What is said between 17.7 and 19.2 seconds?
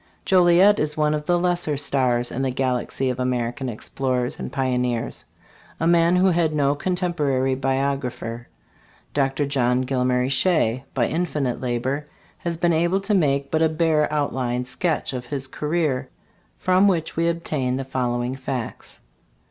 the following facts.